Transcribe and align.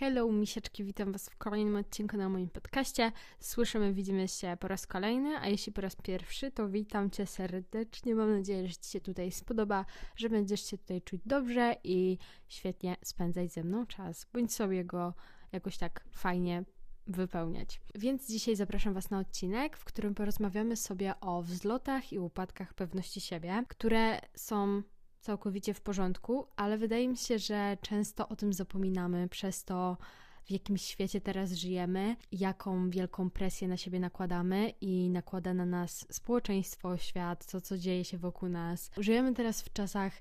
Hello, 0.00 0.32
misieczki, 0.32 0.84
witam 0.84 1.12
Was 1.12 1.28
w 1.28 1.36
kolejnym 1.36 1.76
odcinku 1.76 2.16
na 2.16 2.28
moim 2.28 2.50
podcaście. 2.50 3.12
Słyszymy, 3.40 3.92
widzimy 3.94 4.28
się 4.28 4.56
po 4.60 4.68
raz 4.68 4.86
kolejny, 4.86 5.38
a 5.38 5.48
jeśli 5.48 5.72
po 5.72 5.80
raz 5.80 5.96
pierwszy, 5.96 6.50
to 6.50 6.68
witam 6.68 7.10
Cię 7.10 7.26
serdecznie. 7.26 8.14
Mam 8.14 8.36
nadzieję, 8.36 8.68
że 8.68 8.74
Ci 8.74 8.90
się 8.90 9.00
tutaj 9.00 9.32
spodoba, 9.32 9.84
że 10.16 10.28
będziesz 10.28 10.70
się 10.70 10.78
tutaj 10.78 11.02
czuć 11.02 11.20
dobrze 11.26 11.76
i 11.84 12.18
świetnie 12.48 12.96
spędzać 13.02 13.52
ze 13.52 13.64
mną 13.64 13.86
czas, 13.86 14.26
bądź 14.32 14.54
sobie 14.54 14.84
go 14.84 15.14
jakoś 15.52 15.78
tak 15.78 16.04
fajnie 16.12 16.64
wypełniać. 17.06 17.80
Więc 17.94 18.28
dzisiaj 18.28 18.56
zapraszam 18.56 18.94
Was 18.94 19.10
na 19.10 19.18
odcinek, 19.18 19.76
w 19.76 19.84
którym 19.84 20.14
porozmawiamy 20.14 20.76
sobie 20.76 21.14
o 21.20 21.42
wzlotach 21.42 22.12
i 22.12 22.18
upadkach 22.18 22.74
pewności 22.74 23.20
siebie, 23.20 23.64
które 23.68 24.20
są 24.34 24.82
całkowicie 25.20 25.74
w 25.74 25.80
porządku, 25.80 26.46
ale 26.56 26.78
wydaje 26.78 27.08
mi 27.08 27.16
się, 27.16 27.38
że 27.38 27.76
często 27.82 28.28
o 28.28 28.36
tym 28.36 28.52
zapominamy 28.52 29.28
przez 29.28 29.64
to, 29.64 29.96
w 30.44 30.50
jakim 30.50 30.76
świecie 30.76 31.20
teraz 31.20 31.52
żyjemy, 31.52 32.16
jaką 32.32 32.90
wielką 32.90 33.30
presję 33.30 33.68
na 33.68 33.76
siebie 33.76 34.00
nakładamy 34.00 34.72
i 34.80 35.10
nakłada 35.10 35.54
na 35.54 35.66
nas 35.66 36.06
społeczeństwo, 36.10 36.96
świat, 36.96 37.46
to 37.46 37.60
co 37.60 37.78
dzieje 37.78 38.04
się 38.04 38.18
wokół 38.18 38.48
nas. 38.48 38.90
Żyjemy 38.96 39.34
teraz 39.34 39.62
w 39.62 39.72
czasach, 39.72 40.12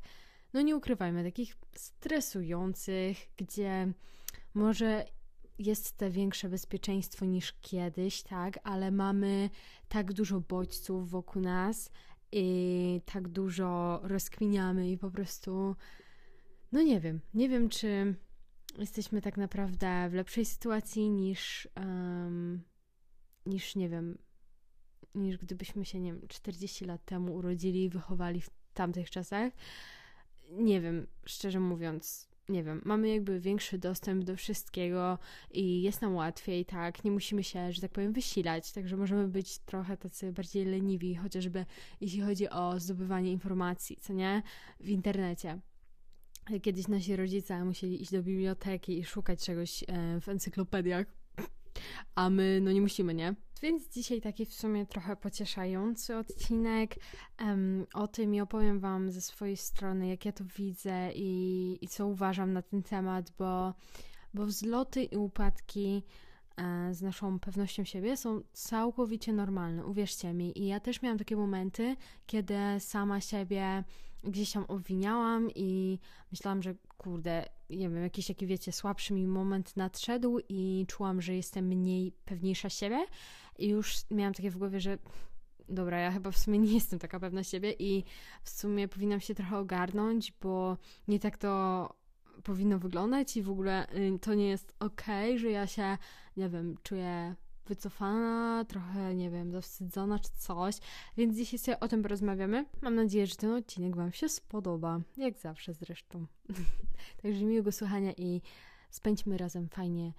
no 0.53 0.61
nie 0.61 0.75
ukrywajmy, 0.75 1.23
takich 1.23 1.57
stresujących, 1.75 3.17
gdzie 3.37 3.93
może 4.53 5.05
jest 5.59 5.97
to 5.97 6.11
większe 6.11 6.49
bezpieczeństwo 6.49 7.25
niż 7.25 7.53
kiedyś, 7.61 8.23
tak, 8.23 8.59
ale 8.63 8.91
mamy 8.91 9.49
tak 9.87 10.13
dużo 10.13 10.39
bodźców 10.39 11.09
wokół 11.09 11.41
nas, 11.41 11.91
i 12.31 13.01
tak 13.05 13.27
dużo 13.27 13.99
rozkminiamy 14.03 14.91
i 14.91 14.97
po 14.97 15.11
prostu, 15.11 15.75
no 16.71 16.81
nie 16.81 16.99
wiem, 16.99 17.19
nie 17.33 17.49
wiem, 17.49 17.69
czy 17.69 18.15
jesteśmy 18.77 19.21
tak 19.21 19.37
naprawdę 19.37 20.09
w 20.09 20.13
lepszej 20.13 20.45
sytuacji 20.45 21.09
niż, 21.09 21.67
um, 21.75 22.61
niż 23.45 23.75
nie 23.75 23.89
wiem, 23.89 24.17
niż 25.15 25.37
gdybyśmy 25.37 25.85
się, 25.85 25.99
nie 25.99 26.13
wiem, 26.13 26.27
40 26.27 26.85
lat 26.85 27.05
temu 27.05 27.35
urodzili 27.35 27.83
i 27.83 27.89
wychowali 27.89 28.41
w 28.41 28.49
tamtych 28.73 29.09
czasach. 29.09 29.53
Nie 30.51 30.81
wiem, 30.81 31.07
szczerze 31.25 31.59
mówiąc, 31.59 32.29
nie 32.49 32.63
wiem, 32.63 32.81
mamy 32.85 33.09
jakby 33.09 33.39
większy 33.39 33.77
dostęp 33.77 34.23
do 34.23 34.35
wszystkiego 34.35 35.19
i 35.51 35.81
jest 35.81 36.01
nam 36.01 36.15
łatwiej, 36.15 36.65
tak, 36.65 37.03
nie 37.03 37.11
musimy 37.11 37.43
się, 37.43 37.71
że 37.71 37.81
tak 37.81 37.91
powiem, 37.91 38.13
wysilać, 38.13 38.71
także 38.71 38.97
możemy 38.97 39.27
być 39.27 39.59
trochę 39.59 39.97
tacy 39.97 40.31
bardziej 40.31 40.65
leniwi, 40.65 41.15
chociażby 41.15 41.65
jeśli 42.01 42.21
chodzi 42.21 42.49
o 42.49 42.79
zdobywanie 42.79 43.31
informacji, 43.31 43.97
co 44.01 44.13
nie, 44.13 44.43
w 44.79 44.89
internecie. 44.89 45.59
Kiedyś 46.61 46.87
nasi 46.87 47.15
rodzice 47.15 47.65
musieli 47.65 48.01
iść 48.01 48.11
do 48.11 48.23
biblioteki 48.23 48.99
i 48.99 49.03
szukać 49.03 49.45
czegoś 49.45 49.83
e, 49.87 50.21
w 50.21 50.29
encyklopediach, 50.29 51.07
a 52.15 52.29
my, 52.29 52.59
no 52.61 52.71
nie 52.71 52.81
musimy, 52.81 53.13
nie? 53.13 53.35
Więc 53.61 53.89
dzisiaj 53.89 54.21
taki 54.21 54.45
w 54.45 54.53
sumie 54.53 54.85
trochę 54.85 55.15
pocieszający 55.15 56.17
odcinek 56.17 56.95
um, 57.39 57.85
o 57.93 58.07
tym 58.07 58.35
i 58.35 58.41
opowiem 58.41 58.79
Wam 58.79 59.11
ze 59.11 59.21
swojej 59.21 59.57
strony, 59.57 60.07
jak 60.07 60.25
ja 60.25 60.31
to 60.31 60.43
widzę 60.57 61.11
i, 61.13 61.77
i 61.81 61.87
co 61.87 62.07
uważam 62.07 62.53
na 62.53 62.61
ten 62.61 62.83
temat, 62.83 63.31
bo, 63.37 63.73
bo 64.33 64.45
wzloty 64.45 65.03
i 65.03 65.17
upadki 65.17 66.03
e, 66.57 66.93
z 66.93 67.01
naszą 67.01 67.39
pewnością 67.39 67.83
siebie 67.83 68.17
są 68.17 68.41
całkowicie 68.53 69.33
normalne, 69.33 69.85
uwierzcie 69.85 70.33
mi. 70.33 70.59
I 70.59 70.67
ja 70.67 70.79
też 70.79 71.01
miałam 71.01 71.17
takie 71.17 71.35
momenty, 71.35 71.95
kiedy 72.25 72.55
sama 72.79 73.21
siebie 73.21 73.83
gdzieś 74.23 74.51
tam 74.51 74.65
obwiniałam 74.67 75.49
i 75.55 75.99
myślałam, 76.31 76.63
że 76.63 76.75
kurde, 76.97 77.45
nie 77.69 77.89
wiem, 77.89 78.03
jakiś 78.03 78.27
taki, 78.27 78.47
wiecie, 78.47 78.71
słabszy 78.71 79.13
mi 79.13 79.27
moment 79.27 79.77
nadszedł 79.77 80.39
i 80.49 80.85
czułam, 80.87 81.21
że 81.21 81.35
jestem 81.35 81.65
mniej 81.65 82.11
pewniejsza 82.25 82.69
siebie. 82.69 83.05
I 83.59 83.67
już 83.67 83.95
miałam 84.11 84.33
takie 84.33 84.51
w 84.51 84.57
głowie, 84.57 84.79
że 84.79 84.97
dobra, 85.69 85.99
ja 85.99 86.11
chyba 86.11 86.31
w 86.31 86.37
sumie 86.37 86.59
nie 86.59 86.73
jestem 86.73 86.99
taka 86.99 87.19
pewna 87.19 87.43
siebie 87.43 87.73
i 87.79 88.03
w 88.43 88.49
sumie 88.49 88.87
powinnam 88.87 89.19
się 89.19 89.35
trochę 89.35 89.57
ogarnąć, 89.57 90.33
bo 90.41 90.77
nie 91.07 91.19
tak 91.19 91.37
to 91.37 91.93
powinno 92.43 92.79
wyglądać 92.79 93.37
i 93.37 93.41
w 93.41 93.49
ogóle 93.49 93.93
y, 93.95 94.19
to 94.19 94.33
nie 94.33 94.49
jest 94.49 94.73
okej, 94.79 95.29
okay, 95.29 95.39
że 95.39 95.49
ja 95.49 95.67
się, 95.67 95.97
nie 96.37 96.49
wiem, 96.49 96.75
czuję 96.83 97.35
wycofana, 97.67 98.65
trochę, 98.67 99.15
nie 99.15 99.29
wiem, 99.29 99.51
zawstydzona 99.51 100.19
czy 100.19 100.29
coś, 100.37 100.75
więc 101.17 101.37
dzisiaj 101.37 101.59
sobie 101.59 101.79
o 101.79 101.87
tym 101.87 102.03
porozmawiamy. 102.03 102.65
Mam 102.81 102.95
nadzieję, 102.95 103.27
że 103.27 103.35
ten 103.35 103.51
odcinek 103.51 103.95
Wam 103.95 104.11
się 104.11 104.29
spodoba, 104.29 105.01
jak 105.17 105.39
zawsze 105.39 105.73
zresztą. 105.73 106.25
Także 107.21 107.45
miłego 107.45 107.71
słuchania 107.71 108.11
i 108.17 108.41
spędźmy 108.89 109.37
razem 109.37 109.69
fajnie 109.69 110.13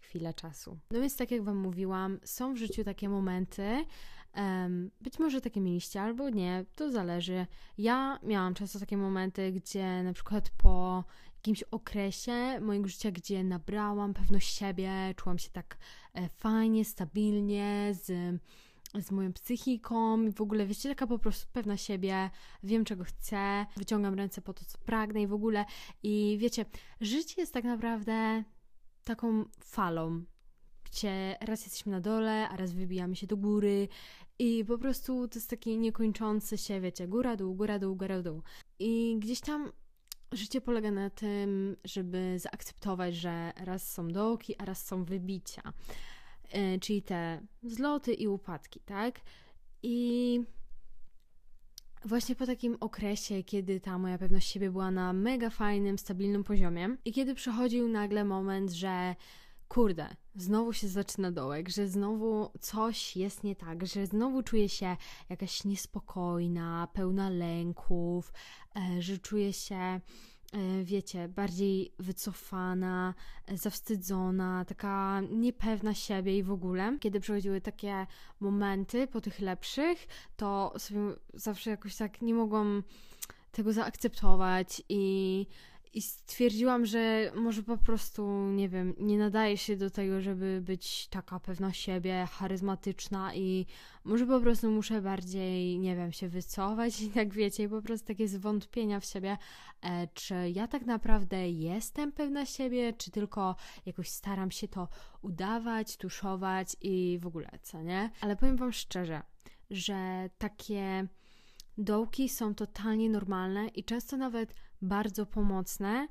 chwilę 0.00 0.34
czasu. 0.34 0.78
No 0.90 1.00
więc 1.00 1.16
tak 1.16 1.30
jak 1.30 1.42
Wam 1.42 1.56
mówiłam, 1.56 2.18
są 2.24 2.54
w 2.54 2.56
życiu 2.56 2.84
takie 2.84 3.08
momenty, 3.08 3.84
um, 4.36 4.90
być 5.00 5.18
może 5.18 5.40
takie 5.40 5.60
mieliście 5.60 6.02
albo 6.02 6.30
nie, 6.30 6.64
to 6.76 6.90
zależy. 6.90 7.46
Ja 7.78 8.18
miałam 8.22 8.54
często 8.54 8.78
takie 8.78 8.96
momenty, 8.96 9.52
gdzie 9.52 10.02
na 10.02 10.12
przykład 10.12 10.50
po 10.50 11.04
jakimś 11.44 11.62
okresie 11.62 12.60
mojego 12.60 12.88
życia, 12.88 13.10
gdzie 13.10 13.44
nabrałam 13.44 14.14
pewność 14.14 14.58
siebie, 14.58 15.14
czułam 15.16 15.38
się 15.38 15.50
tak 15.50 15.78
e, 16.14 16.28
fajnie, 16.28 16.84
stabilnie, 16.84 17.92
z 17.92 18.12
z 19.02 19.10
moją 19.10 19.32
psychiką. 19.32 20.22
I 20.22 20.32
w 20.32 20.40
ogóle, 20.40 20.66
wiecie, 20.66 20.88
taka 20.88 21.06
po 21.06 21.18
prostu 21.18 21.46
pewna 21.52 21.76
siebie, 21.76 22.30
wiem 22.62 22.84
czego 22.84 23.04
chcę, 23.04 23.66
wyciągam 23.76 24.14
ręce 24.14 24.42
po 24.42 24.54
to, 24.54 24.64
co 24.64 24.78
pragnę 24.78 25.22
i 25.22 25.26
w 25.26 25.32
ogóle. 25.32 25.64
I 26.02 26.36
wiecie, 26.40 26.64
życie 27.00 27.34
jest 27.40 27.54
tak 27.54 27.64
naprawdę 27.64 28.44
taką 29.04 29.44
falą, 29.64 30.24
gdzie 30.84 31.36
raz 31.40 31.64
jesteśmy 31.64 31.92
na 31.92 32.00
dole, 32.00 32.48
a 32.48 32.56
raz 32.56 32.72
wybijamy 32.72 33.16
się 33.16 33.26
do 33.26 33.36
góry. 33.36 33.88
I 34.38 34.64
po 34.64 34.78
prostu 34.78 35.28
to 35.28 35.38
jest 35.38 35.50
takie 35.50 35.76
niekończące 35.76 36.58
się, 36.58 36.80
wiecie, 36.80 37.08
góra, 37.08 37.36
dół, 37.36 37.54
góra, 37.54 37.78
dół, 37.78 37.96
góra, 37.96 38.22
dół. 38.22 38.42
I 38.78 39.16
gdzieś 39.18 39.40
tam 39.40 39.72
życie 40.32 40.60
polega 40.60 40.90
na 40.90 41.10
tym, 41.10 41.76
żeby 41.84 42.38
zaakceptować, 42.38 43.14
że 43.14 43.52
raz 43.56 43.92
są 43.92 44.08
dołki, 44.08 44.56
a 44.58 44.64
raz 44.64 44.86
są 44.86 45.04
wybicia. 45.04 45.72
Yy, 46.54 46.80
czyli 46.80 47.02
te 47.02 47.40
zloty 47.62 48.14
i 48.14 48.28
upadki, 48.28 48.80
tak? 48.80 49.20
I 49.82 50.40
właśnie 52.04 52.36
po 52.36 52.46
takim 52.46 52.76
okresie, 52.80 53.42
kiedy 53.42 53.80
ta 53.80 53.98
moja 53.98 54.18
pewność 54.18 54.50
siebie 54.50 54.70
była 54.70 54.90
na 54.90 55.12
mega 55.12 55.50
fajnym, 55.50 55.98
stabilnym 55.98 56.44
poziomie 56.44 56.96
i 57.04 57.12
kiedy 57.12 57.34
przychodził 57.34 57.88
nagle 57.88 58.24
moment, 58.24 58.70
że 58.70 59.14
kurde, 59.68 60.16
znowu 60.36 60.72
się 60.72 60.88
zaczyna 60.88 61.32
dołek, 61.32 61.68
że 61.68 61.88
znowu 61.88 62.50
coś 62.60 63.16
jest 63.16 63.44
nie 63.44 63.56
tak, 63.56 63.86
że 63.86 64.06
znowu 64.06 64.42
czuję 64.42 64.68
się 64.68 64.96
jakaś 65.28 65.64
niespokojna, 65.64 66.88
pełna 66.92 67.30
lęków, 67.30 68.32
e, 68.76 69.02
że 69.02 69.18
czuję 69.18 69.52
się 69.52 69.74
e, 69.76 70.00
wiecie, 70.84 71.28
bardziej 71.28 71.94
wycofana, 71.98 73.14
e, 73.46 73.56
zawstydzona, 73.56 74.64
taka 74.64 75.20
niepewna 75.30 75.94
siebie 75.94 76.38
i 76.38 76.42
w 76.42 76.52
ogóle. 76.52 76.98
Kiedy 77.00 77.20
przychodziły 77.20 77.60
takie 77.60 78.06
momenty 78.40 79.06
po 79.06 79.20
tych 79.20 79.40
lepszych, 79.40 80.06
to 80.36 80.74
sobie 80.78 81.00
zawsze 81.34 81.70
jakoś 81.70 81.96
tak 81.96 82.22
nie 82.22 82.34
mogłam 82.34 82.82
tego 83.54 83.72
zaakceptować 83.72 84.82
i 84.88 85.46
i 85.94 86.02
stwierdziłam, 86.02 86.86
że 86.86 87.32
może 87.34 87.62
po 87.62 87.78
prostu, 87.78 88.28
nie 88.48 88.68
wiem, 88.68 88.94
nie 88.98 89.18
nadaje 89.18 89.56
się 89.56 89.76
do 89.76 89.90
tego, 89.90 90.20
żeby 90.20 90.60
być 90.64 91.08
taka 91.08 91.40
pewna 91.40 91.72
siebie, 91.72 92.26
charyzmatyczna 92.30 93.34
i 93.34 93.66
może 94.04 94.26
po 94.26 94.40
prostu 94.40 94.70
muszę 94.70 95.02
bardziej, 95.02 95.78
nie 95.78 95.96
wiem, 95.96 96.12
się 96.12 96.28
wycofać 96.28 97.00
i 97.02 97.08
tak 97.08 97.32
wiecie, 97.32 97.68
po 97.68 97.82
prostu 97.82 98.06
takie 98.06 98.28
zwątpienia 98.28 99.00
w 99.00 99.04
siebie, 99.04 99.38
e, 99.82 100.08
czy 100.14 100.34
ja 100.54 100.68
tak 100.68 100.86
naprawdę 100.86 101.50
jestem 101.50 102.12
pewna 102.12 102.46
siebie, 102.46 102.92
czy 102.92 103.10
tylko 103.10 103.56
jakoś 103.86 104.08
staram 104.08 104.50
się 104.50 104.68
to 104.68 104.88
udawać, 105.22 105.96
tuszować 105.96 106.76
i 106.80 107.18
w 107.22 107.26
ogóle, 107.26 107.50
co 107.62 107.82
nie? 107.82 108.10
Ale 108.20 108.36
powiem 108.36 108.56
Wam 108.56 108.72
szczerze, 108.72 109.22
że 109.70 110.30
takie 110.38 111.08
dołki 111.78 112.28
są 112.28 112.54
totalnie 112.54 113.10
normalne 113.10 113.68
i 113.68 113.84
często 113.84 114.16
nawet 114.16 114.54
bardzo 114.82 115.26
pomocne 115.26 116.08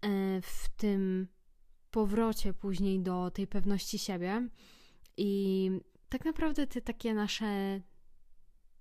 e, 0.00 0.40
w 0.42 0.68
tym 0.76 1.28
powrocie 1.90 2.54
później 2.54 3.00
do 3.00 3.30
tej 3.30 3.46
pewności 3.46 3.98
siebie. 3.98 4.48
I 5.16 5.70
tak 6.08 6.24
naprawdę 6.24 6.66
te 6.66 6.80
takie 6.80 7.14
nasze 7.14 7.80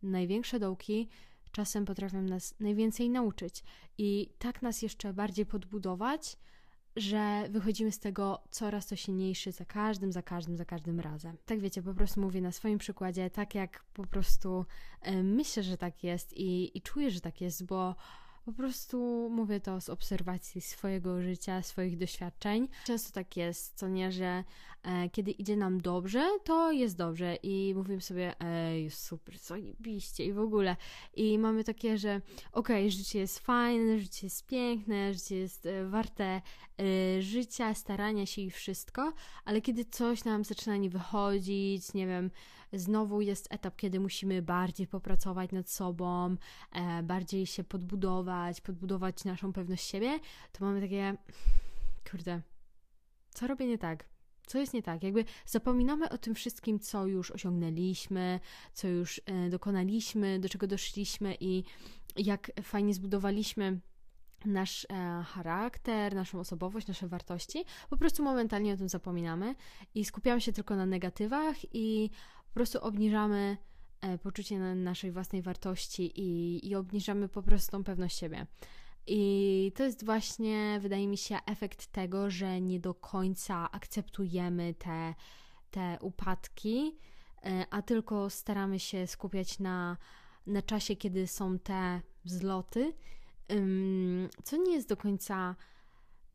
największe 0.03 0.59
dołki 0.59 1.09
czasem 1.51 1.85
potrafią 1.85 2.21
nas 2.21 2.59
najwięcej 2.59 3.09
nauczyć 3.09 3.63
i 3.97 4.33
tak 4.39 4.61
nas 4.61 4.81
jeszcze 4.81 5.13
bardziej 5.13 5.45
podbudować, 5.45 6.37
że 6.95 7.47
wychodzimy 7.49 7.91
z 7.91 7.99
tego 7.99 8.43
coraz 8.49 8.87
to 8.87 8.95
silniejszy 8.95 9.51
za 9.51 9.65
każdym, 9.65 10.11
za 10.11 10.21
każdym, 10.21 10.57
za 10.57 10.65
każdym 10.65 10.99
razem. 10.99 11.37
Tak 11.45 11.59
wiecie, 11.59 11.81
po 11.81 11.93
prostu 11.93 12.21
mówię 12.21 12.41
na 12.41 12.51
swoim 12.51 12.77
przykładzie, 12.77 13.29
tak 13.29 13.55
jak 13.55 13.85
po 13.93 14.07
prostu 14.07 14.65
y, 15.07 15.23
myślę, 15.23 15.63
że 15.63 15.77
tak 15.77 16.03
jest 16.03 16.33
i, 16.33 16.77
i 16.77 16.81
czuję, 16.81 17.11
że 17.11 17.21
tak 17.21 17.41
jest, 17.41 17.65
bo 17.65 17.95
Po 18.45 18.53
prostu 18.53 19.29
mówię 19.31 19.59
to 19.59 19.81
z 19.81 19.89
obserwacji 19.89 20.61
swojego 20.61 21.21
życia, 21.21 21.61
swoich 21.61 21.97
doświadczeń. 21.97 22.67
Często 22.85 23.11
tak 23.11 23.37
jest, 23.37 23.77
co 23.77 23.87
nie, 23.87 24.11
że 24.11 24.43
e, 24.83 25.09
kiedy 25.09 25.31
idzie 25.31 25.57
nam 25.57 25.81
dobrze, 25.81 26.29
to 26.43 26.71
jest 26.71 26.97
dobrze 26.97 27.35
i 27.43 27.73
mówimy 27.75 28.01
sobie, 28.01 28.35
ej, 28.39 28.91
super, 28.91 29.37
zajebiście 29.37 30.25
i 30.25 30.33
w 30.33 30.39
ogóle. 30.39 30.75
I 31.13 31.37
mamy 31.37 31.63
takie, 31.63 31.97
że 31.97 32.21
okej, 32.51 32.85
okay, 32.85 32.91
życie 32.91 33.19
jest 33.19 33.39
fajne, 33.39 33.99
życie 33.99 34.25
jest 34.25 34.45
piękne, 34.45 35.13
życie 35.13 35.35
jest 35.37 35.65
e, 35.65 35.85
warte 35.85 36.41
e, 36.79 37.21
życia, 37.21 37.73
starania 37.73 38.25
się 38.25 38.41
i 38.41 38.51
wszystko, 38.51 39.13
ale 39.45 39.61
kiedy 39.61 39.85
coś 39.85 40.23
nam 40.23 40.43
zaczyna 40.43 40.77
nie 40.77 40.89
wychodzić, 40.89 41.93
nie 41.93 42.07
wiem, 42.07 42.31
znowu 42.73 43.21
jest 43.21 43.47
etap, 43.49 43.75
kiedy 43.75 43.99
musimy 43.99 44.41
bardziej 44.41 44.87
popracować 44.87 45.51
nad 45.51 45.69
sobą, 45.69 46.35
e, 46.71 47.03
bardziej 47.03 47.45
się 47.45 47.63
podbudować, 47.63 48.30
podbudować 48.63 49.25
naszą 49.25 49.53
pewność 49.53 49.89
siebie, 49.89 50.19
to 50.51 50.65
mamy 50.65 50.81
takie, 50.81 51.17
kurde, 52.11 52.41
co 53.29 53.47
robię 53.47 53.67
nie 53.67 53.77
tak? 53.77 54.05
Co 54.45 54.59
jest 54.59 54.73
nie 54.73 54.83
tak? 54.83 55.03
Jakby 55.03 55.25
zapominamy 55.45 56.09
o 56.09 56.17
tym 56.17 56.35
wszystkim, 56.35 56.79
co 56.79 57.05
już 57.07 57.31
osiągnęliśmy, 57.31 58.39
co 58.73 58.87
już 58.87 59.21
e, 59.25 59.49
dokonaliśmy, 59.49 60.39
do 60.39 60.49
czego 60.49 60.67
doszliśmy 60.67 61.35
i 61.39 61.63
jak 62.17 62.51
fajnie 62.63 62.93
zbudowaliśmy 62.93 63.79
nasz 64.45 64.85
e, 64.89 65.23
charakter, 65.23 66.15
naszą 66.15 66.39
osobowość, 66.39 66.87
nasze 66.87 67.07
wartości. 67.07 67.65
Po 67.89 67.97
prostu 67.97 68.23
momentalnie 68.23 68.73
o 68.73 68.77
tym 68.77 68.89
zapominamy 68.89 69.55
i 69.95 70.05
skupiamy 70.05 70.41
się 70.41 70.53
tylko 70.53 70.75
na 70.75 70.85
negatywach 70.85 71.55
i 71.73 72.09
po 72.47 72.53
prostu 72.53 72.79
obniżamy 72.79 73.57
poczucie 74.23 74.59
naszej 74.59 75.11
własnej 75.11 75.41
wartości 75.41 76.21
i, 76.21 76.69
i 76.69 76.75
obniżamy 76.75 77.29
po 77.29 77.43
prostu 77.43 77.71
tą 77.71 77.83
pewność 77.83 78.17
siebie. 78.17 78.47
I 79.07 79.71
to 79.75 79.83
jest 79.83 80.05
właśnie, 80.05 80.79
wydaje 80.81 81.07
mi 81.07 81.17
się, 81.17 81.37
efekt 81.45 81.87
tego, 81.87 82.29
że 82.29 82.61
nie 82.61 82.79
do 82.79 82.93
końca 82.93 83.71
akceptujemy 83.71 84.73
te, 84.73 85.13
te 85.71 85.97
upadki, 86.01 86.97
e, 87.43 87.65
a 87.69 87.81
tylko 87.81 88.29
staramy 88.29 88.79
się 88.79 89.07
skupiać 89.07 89.59
na, 89.59 89.97
na 90.47 90.61
czasie, 90.61 90.95
kiedy 90.95 91.27
są 91.27 91.59
te 91.59 92.01
wzloty, 92.25 92.93
co 94.43 94.57
nie 94.57 94.73
jest 94.73 94.89
do 94.89 94.97
końca 94.97 95.55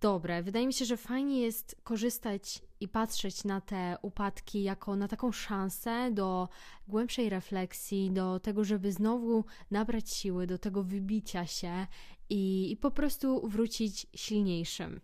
dobre. 0.06 0.42
Wydaje 0.42 0.66
mi 0.66 0.72
się, 0.72 0.84
że 0.84 0.96
fajnie 0.96 1.40
jest 1.40 1.76
korzystać 1.84 2.62
i 2.80 2.88
patrzeć 2.88 3.44
na 3.44 3.60
te 3.60 3.96
upadki 4.02 4.62
jako 4.62 4.96
na 4.96 5.08
taką 5.08 5.32
szansę 5.32 6.10
do 6.12 6.48
głębszej 6.88 7.28
refleksji, 7.28 8.10
do 8.10 8.40
tego, 8.40 8.64
żeby 8.64 8.92
znowu 8.92 9.44
nabrać 9.70 10.10
siły, 10.10 10.46
do 10.46 10.58
tego 10.58 10.82
wybicia 10.82 11.46
się 11.46 11.86
i, 12.30 12.72
i 12.72 12.76
po 12.76 12.90
prostu 12.90 13.48
wrócić 13.48 14.06
silniejszym. 14.14 15.00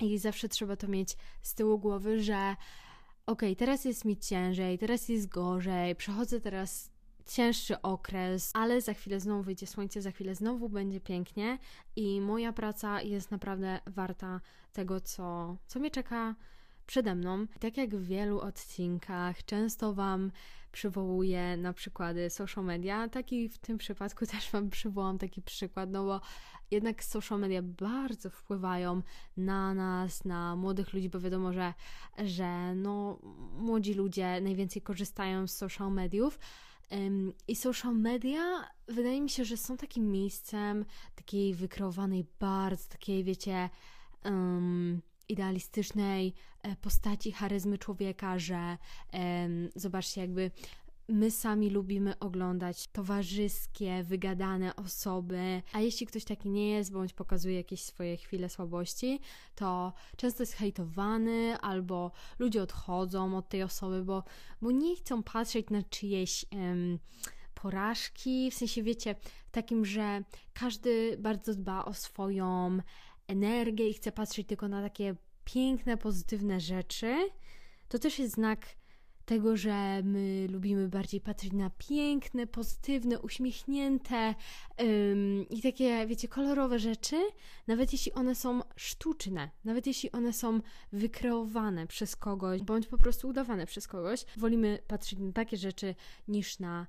I 0.00 0.18
zawsze 0.18 0.48
trzeba 0.48 0.76
to 0.76 0.88
mieć 0.88 1.16
z 1.42 1.54
tyłu 1.54 1.78
głowy, 1.78 2.22
że 2.22 2.56
okej, 3.26 3.52
okay, 3.52 3.56
teraz 3.56 3.84
jest 3.84 4.04
mi 4.04 4.16
ciężej, 4.16 4.78
teraz 4.78 5.08
jest 5.08 5.28
gorzej, 5.28 5.96
przechodzę 5.96 6.40
teraz 6.40 6.93
cięższy 7.26 7.82
okres, 7.82 8.50
ale 8.54 8.80
za 8.80 8.94
chwilę 8.94 9.20
znowu 9.20 9.42
wyjdzie 9.42 9.66
słońce, 9.66 10.02
za 10.02 10.10
chwilę 10.10 10.34
znowu 10.34 10.68
będzie 10.68 11.00
pięknie 11.00 11.58
i 11.96 12.20
moja 12.20 12.52
praca 12.52 13.02
jest 13.02 13.30
naprawdę 13.30 13.80
warta 13.86 14.40
tego, 14.72 15.00
co, 15.00 15.56
co 15.66 15.80
mnie 15.80 15.90
czeka 15.90 16.34
przede 16.86 17.14
mną. 17.14 17.46
Tak 17.60 17.76
jak 17.76 17.96
w 17.96 18.06
wielu 18.06 18.40
odcinkach, 18.40 19.44
często 19.44 19.94
Wam 19.94 20.30
przywołuję 20.72 21.56
na 21.56 21.72
przykłady 21.72 22.30
social 22.30 22.64
media, 22.64 23.08
tak 23.08 23.32
i 23.32 23.48
w 23.48 23.58
tym 23.58 23.78
przypadku 23.78 24.26
też 24.32 24.50
Wam 24.50 24.70
przywołam 24.70 25.18
taki 25.18 25.42
przykład, 25.42 25.90
no 25.90 26.04
bo 26.04 26.20
jednak 26.70 27.04
social 27.04 27.40
media 27.40 27.62
bardzo 27.62 28.30
wpływają 28.30 29.02
na 29.36 29.74
nas, 29.74 30.24
na 30.24 30.56
młodych 30.56 30.92
ludzi, 30.92 31.08
bo 31.08 31.20
wiadomo, 31.20 31.52
że, 31.52 31.74
że 32.24 32.74
no, 32.74 33.18
młodzi 33.58 33.94
ludzie 33.94 34.40
najwięcej 34.40 34.82
korzystają 34.82 35.46
z 35.46 35.56
social 35.56 35.92
mediów. 35.92 36.38
I 37.48 37.56
social 37.56 37.94
media 37.94 38.68
wydaje 38.88 39.20
mi 39.20 39.30
się, 39.30 39.44
że 39.44 39.56
są 39.56 39.76
takim 39.76 40.10
miejscem 40.10 40.84
takiej 41.14 41.54
wykreowanej 41.54 42.26
bardzo 42.40 42.88
takiej, 42.88 43.24
wiecie, 43.24 43.70
um, 44.24 45.02
idealistycznej 45.28 46.34
e, 46.62 46.76
postaci, 46.76 47.32
charyzmy 47.32 47.78
człowieka, 47.78 48.38
że 48.38 48.78
um, 49.12 49.68
zobaczcie, 49.74 50.20
jakby 50.20 50.50
my 51.08 51.30
sami 51.30 51.70
lubimy 51.70 52.18
oglądać 52.18 52.88
towarzyskie, 52.88 54.04
wygadane 54.04 54.76
osoby, 54.76 55.62
a 55.72 55.80
jeśli 55.80 56.06
ktoś 56.06 56.24
taki 56.24 56.50
nie 56.50 56.70
jest, 56.70 56.92
bądź 56.92 57.12
pokazuje 57.12 57.56
jakieś 57.56 57.82
swoje 57.82 58.16
chwile 58.16 58.48
słabości, 58.48 59.20
to 59.54 59.92
często 60.16 60.42
jest 60.42 60.52
hejtowany 60.52 61.58
albo 61.60 62.12
ludzie 62.38 62.62
odchodzą 62.62 63.36
od 63.36 63.48
tej 63.48 63.62
osoby, 63.62 64.04
bo, 64.04 64.24
bo 64.62 64.70
nie 64.70 64.96
chcą 64.96 65.22
patrzeć 65.22 65.70
na 65.70 65.82
czyjeś 65.82 66.44
em, 66.50 66.98
porażki, 67.54 68.50
w 68.50 68.54
sensie 68.54 68.82
wiecie, 68.82 69.14
takim, 69.50 69.84
że 69.84 70.24
każdy 70.52 71.16
bardzo 71.18 71.54
dba 71.54 71.84
o 71.84 71.94
swoją 71.94 72.78
energię 73.26 73.88
i 73.88 73.94
chce 73.94 74.12
patrzeć 74.12 74.46
tylko 74.46 74.68
na 74.68 74.82
takie 74.82 75.16
piękne, 75.44 75.96
pozytywne 75.96 76.60
rzeczy, 76.60 77.30
to 77.88 77.98
też 77.98 78.18
jest 78.18 78.34
znak 78.34 78.66
tego, 79.24 79.56
że 79.56 80.02
my 80.02 80.46
lubimy 80.50 80.88
bardziej 80.88 81.20
patrzeć 81.20 81.52
na 81.52 81.70
piękne, 81.70 82.46
pozytywne, 82.46 83.20
uśmiechnięte 83.20 84.34
ym, 84.80 85.46
i 85.50 85.62
takie, 85.62 86.06
wiecie, 86.06 86.28
kolorowe 86.28 86.78
rzeczy, 86.78 87.16
nawet 87.66 87.92
jeśli 87.92 88.12
one 88.12 88.34
są 88.34 88.60
sztuczne, 88.76 89.50
nawet 89.64 89.86
jeśli 89.86 90.12
one 90.12 90.32
są 90.32 90.60
wykreowane 90.92 91.86
przez 91.86 92.16
kogoś, 92.16 92.62
bądź 92.62 92.86
po 92.86 92.98
prostu 92.98 93.28
udawane 93.28 93.66
przez 93.66 93.88
kogoś, 93.88 94.24
wolimy 94.36 94.78
patrzeć 94.86 95.18
na 95.18 95.32
takie 95.32 95.56
rzeczy 95.56 95.94
niż 96.28 96.58
na 96.58 96.86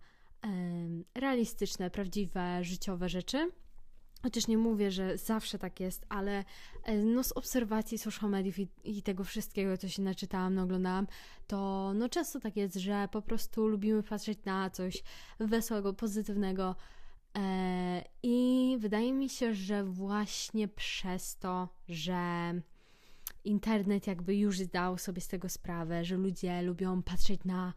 realistyczne, 1.16 1.90
prawdziwe, 1.90 2.64
życiowe 2.64 3.10
rzeczy. 3.10 3.52
Chociaż 4.26 4.48
nie 4.48 4.58
mówię, 4.58 4.92
że 4.92 5.18
zawsze 5.18 5.60
tak 5.60 5.80
jest, 5.80 6.06
ale 6.10 6.46
e, 6.84 6.98
no 6.98 7.24
z 7.24 7.32
obserwacji 7.32 7.98
social 7.98 8.30
mediów 8.30 8.60
i, 8.60 8.68
i, 8.84 9.02
tego 9.02 9.24
wszystkiego, 9.24 9.78
co 9.78 9.90
się 9.90 10.02
naczytałam, 10.02 10.56
no 10.56 10.64
oglądałam, 10.64 11.08
to 11.48 11.92
no 11.96 12.10
często 12.10 12.40
tak 12.40 12.58
jest, 12.58 12.76
że 12.76 13.08
po 13.12 13.22
prostu 13.22 13.68
lubimy 13.68 14.04
patrzeć 14.04 14.40
na 14.46 14.70
coś 14.70 15.04
wesołego, 15.40 15.94
pozytywnego 15.94 16.76
e, 17.38 18.04
i 18.24 18.78
wydaje 18.80 19.14
mi 19.14 19.30
się, 19.30 19.54
że 19.54 19.84
właśnie 19.84 20.68
przez 20.68 21.38
to, 21.38 21.70
że 21.90 22.54
internet 23.44 24.08
jakby 24.08 24.36
już 24.36 24.60
zdał 24.60 24.98
sobie 24.98 25.22
z 25.22 25.28
tego 25.28 25.50
sprawę, 25.50 26.06
że 26.06 26.18
ludzie 26.18 26.62
lubią 26.62 27.04
patrzeć 27.04 27.44
na 27.44 27.74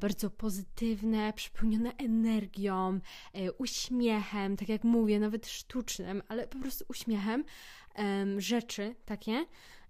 bardzo 0.00 0.30
pozytywne, 0.30 1.32
przepełnione 1.32 1.96
energią, 1.96 3.00
e, 3.32 3.52
uśmiechem, 3.52 4.56
tak 4.56 4.68
jak 4.68 4.84
mówię, 4.84 5.20
nawet 5.20 5.48
sztucznym, 5.48 6.22
ale 6.28 6.48
po 6.48 6.58
prostu 6.58 6.84
uśmiechem 6.88 7.44
e, 7.98 8.26
rzeczy 8.40 8.94
takie, 9.04 9.44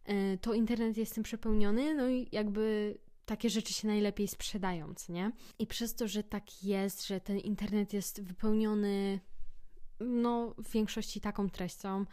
e, 0.04 0.38
to 0.38 0.54
internet 0.54 0.96
jest 0.96 1.14
tym 1.14 1.24
przepełniony, 1.24 1.94
no 1.94 2.08
i 2.08 2.28
jakby 2.32 2.94
takie 3.26 3.50
rzeczy 3.50 3.72
się 3.72 3.88
najlepiej 3.88 4.28
sprzedają, 4.28 4.94
nie? 5.08 5.32
I 5.58 5.66
przez 5.66 5.94
to, 5.94 6.08
że 6.08 6.22
tak 6.22 6.64
jest, 6.64 7.06
że 7.06 7.20
ten 7.20 7.38
internet 7.38 7.92
jest 7.92 8.22
wypełniony 8.22 9.20
no 10.00 10.54
w 10.58 10.70
większości 10.70 11.20
taką 11.20 11.50
treścią, 11.50 12.04
E, 12.04 12.06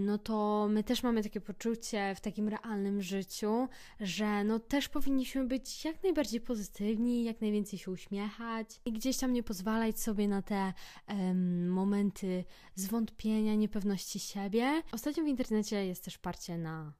no 0.00 0.18
to 0.18 0.66
my 0.70 0.84
też 0.84 1.02
mamy 1.02 1.22
takie 1.22 1.40
poczucie 1.40 2.14
w 2.14 2.20
takim 2.20 2.48
realnym 2.48 3.02
życiu, 3.02 3.68
że 4.00 4.44
no 4.44 4.58
też 4.58 4.88
powinniśmy 4.88 5.44
być 5.44 5.84
jak 5.84 6.02
najbardziej 6.02 6.40
pozytywni, 6.40 7.24
jak 7.24 7.40
najwięcej 7.40 7.78
się 7.78 7.90
uśmiechać 7.90 8.80
i 8.84 8.92
gdzieś 8.92 9.16
tam 9.16 9.32
nie 9.32 9.42
pozwalać 9.42 10.00
sobie 10.00 10.28
na 10.28 10.42
te 10.42 10.72
um, 11.08 11.68
momenty 11.68 12.44
zwątpienia, 12.74 13.54
niepewności 13.54 14.18
siebie. 14.18 14.82
Ostatnio 14.92 15.24
w 15.24 15.28
internecie 15.28 15.86
jest 15.86 16.04
też 16.04 16.18
parcie 16.18 16.58
na 16.58 16.92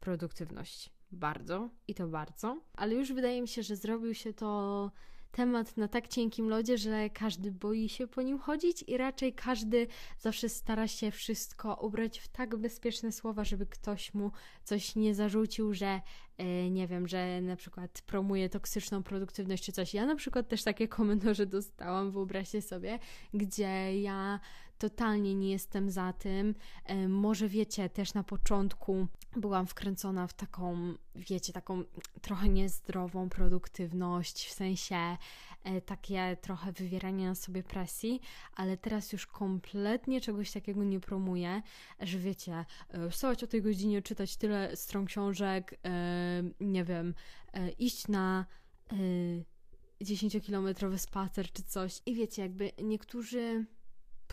produktywność. 0.00 0.90
Bardzo 1.12 1.70
i 1.88 1.94
to 1.94 2.08
bardzo, 2.08 2.60
ale 2.76 2.94
już 2.94 3.12
wydaje 3.12 3.42
mi 3.42 3.48
się, 3.48 3.62
że 3.62 3.76
zrobił 3.76 4.14
się 4.14 4.32
to 4.32 4.90
temat 5.34 5.76
na 5.76 5.88
tak 5.88 6.08
cienkim 6.08 6.48
lodzie, 6.48 6.78
że 6.78 7.10
każdy 7.10 7.52
boi 7.52 7.88
się 7.88 8.06
po 8.06 8.22
nim 8.22 8.38
chodzić 8.38 8.84
i 8.86 8.96
raczej 8.96 9.32
każdy 9.32 9.86
zawsze 10.18 10.48
stara 10.48 10.88
się 10.88 11.10
wszystko 11.10 11.74
ubrać 11.74 12.18
w 12.18 12.28
tak 12.28 12.56
bezpieczne 12.56 13.12
słowa, 13.12 13.44
żeby 13.44 13.66
ktoś 13.66 14.14
mu 14.14 14.30
coś 14.64 14.96
nie 14.96 15.14
zarzucił, 15.14 15.74
że 15.74 16.00
yy, 16.38 16.70
nie 16.70 16.86
wiem, 16.86 17.08
że 17.08 17.40
na 17.40 17.56
przykład 17.56 18.02
promuje 18.06 18.48
toksyczną 18.48 19.02
produktywność 19.02 19.64
czy 19.64 19.72
coś. 19.72 19.94
Ja 19.94 20.06
na 20.06 20.16
przykład 20.16 20.48
też 20.48 20.62
takie 20.62 20.88
komentarze 20.98 21.46
dostałam, 21.46 22.10
wyobraźcie 22.10 22.62
sobie, 22.62 22.98
gdzie 23.34 24.00
ja 24.00 24.40
totalnie 24.90 25.34
nie 25.34 25.50
jestem 25.50 25.90
za 25.90 26.12
tym. 26.12 26.54
E, 26.84 27.08
może 27.08 27.48
wiecie, 27.48 27.88
też 27.88 28.14
na 28.14 28.24
początku 28.24 29.06
byłam 29.36 29.66
wkręcona 29.66 30.26
w 30.26 30.34
taką, 30.34 30.94
wiecie, 31.14 31.52
taką 31.52 31.84
trochę 32.20 32.48
niezdrową 32.48 33.28
produktywność, 33.28 34.46
w 34.46 34.52
sensie 34.52 35.16
e, 35.64 35.80
takie 35.80 36.36
trochę 36.40 36.72
wywieranie 36.72 37.26
na 37.26 37.34
sobie 37.34 37.62
presji, 37.62 38.20
ale 38.54 38.76
teraz 38.76 39.12
już 39.12 39.26
kompletnie 39.26 40.20
czegoś 40.20 40.52
takiego 40.52 40.84
nie 40.84 41.00
promuję, 41.00 41.62
że 42.00 42.18
wiecie, 42.18 42.64
e, 42.88 43.10
wstawać 43.10 43.44
o 43.44 43.46
tej 43.46 43.62
godzinie, 43.62 44.02
czytać 44.02 44.36
tyle 44.36 44.76
stron 44.76 45.04
książek, 45.04 45.80
nie 46.60 46.84
wiem, 46.84 47.14
iść 47.78 48.08
na 48.08 48.46
10-kilometrowy 50.00 50.98
spacer 50.98 51.52
czy 51.52 51.62
coś. 51.62 52.00
I 52.06 52.14
wiecie, 52.14 52.42
jakby 52.42 52.72
niektórzy 52.82 53.66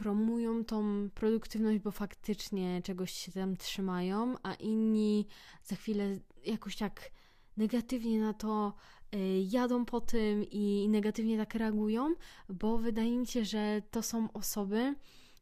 promują 0.02 0.66
tą 0.66 1.10
produktywność, 1.10 1.80
bo 1.80 1.92
faktycznie 1.92 2.82
czegoś 2.82 3.12
się 3.12 3.32
tam 3.32 3.58
trzymają, 3.58 4.36
a 4.44 4.54
inni 4.54 5.28
za 5.64 5.76
chwilę 5.76 6.20
jakoś 6.46 6.76
tak 6.76 7.12
negatywnie 7.58 8.20
na 8.20 8.34
to 8.34 8.74
y, 9.16 9.18
jadą 9.50 9.86
po 9.86 10.02
tym 10.02 10.46
i 10.52 10.88
negatywnie 10.90 11.38
tak 11.38 11.56
reagują, 11.56 12.16
bo 12.50 12.78
wydaje 12.78 13.18
mi 13.18 13.28
się, 13.28 13.46
że 13.46 13.82
to 13.92 14.04
są 14.04 14.32
osoby, 14.34 14.96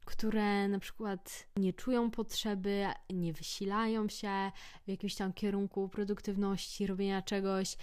które 0.06 0.68
na 0.68 0.80
przykład 0.80 1.48
nie 1.58 1.74
czują 1.74 2.12
potrzeby, 2.12 2.86
nie 3.10 3.34
wysilają 3.34 4.10
się 4.10 4.52
w 4.86 4.90
jakimś 4.90 5.16
tam 5.16 5.34
kierunku 5.34 5.90
produktywności, 5.90 6.88
robienia 6.88 7.22
czegoś 7.22 7.78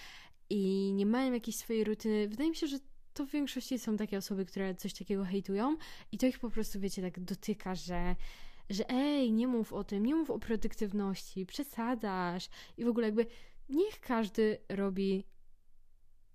i 0.51 0.93
nie 0.95 1.07
mają 1.07 1.33
jakiejś 1.33 1.57
swojej 1.57 1.85
rutyny. 1.85 2.29
Wydaje 2.29 2.51
mi 2.51 2.57
się, 2.57 2.67
że 2.67 2.79
to 3.17 3.27
w 3.27 3.31
większości 3.31 3.79
są 3.79 3.97
takie 3.97 4.19
osoby, 4.19 4.45
które 4.45 4.75
coś 4.75 4.95
takiego 4.95 5.25
hejtują 5.25 5.77
i 6.13 6.19
to 6.19 6.27
ich 6.27 6.39
po 6.39 6.51
prostu, 6.51 6.81
wiecie, 6.81 7.03
tak 7.03 7.21
dotyka, 7.21 7.75
że 7.75 8.17
że 8.71 8.91
ej, 8.91 9.33
nie 9.33 9.49
mów 9.49 9.73
o 9.73 9.85
tym, 9.85 10.07
nie 10.07 10.15
mów 10.15 10.31
o 10.31 10.39
produktywności, 10.39 11.47
przesadzasz 11.47 12.49
i 12.77 12.85
w 12.85 12.89
ogóle 12.89 13.07
jakby 13.07 13.27
niech 13.69 14.01
każdy 14.01 14.59
robi 14.69 15.25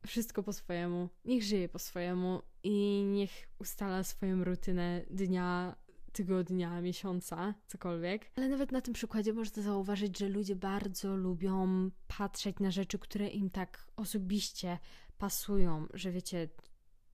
wszystko 0.08 0.44
po 0.44 0.54
swojemu, 0.54 1.10
niech 1.26 1.44
żyje 1.44 1.70
po 1.70 1.80
swojemu 1.80 2.42
i 2.64 3.04
niech 3.06 3.32
ustala 3.60 4.04
swoją 4.04 4.44
rutynę 4.44 5.06
dnia, 5.10 5.76
tygodnia, 6.12 6.82
miesiąca, 6.82 7.54
cokolwiek. 7.68 8.32
Ale 8.36 8.50
nawet 8.50 8.72
na 8.72 8.82
tym 8.82 8.94
przykładzie 8.94 9.34
można 9.34 9.64
zauważyć, 9.64 10.20
że 10.20 10.30
ludzie 10.30 10.56
bardzo 10.56 11.16
lubią 11.16 11.90
patrzeć 12.18 12.60
na 12.60 12.72
rzeczy, 12.72 13.00
które 13.00 13.28
im 13.28 13.50
tak 13.50 13.88
osobiście 13.96 14.80
pasują, 15.18 15.88
że 15.94 16.12
wiecie, 16.12 16.50